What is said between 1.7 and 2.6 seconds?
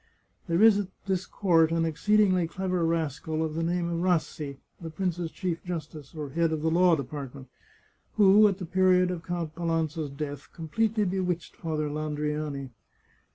an exceedingly